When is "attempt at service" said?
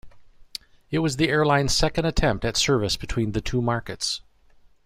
2.05-2.97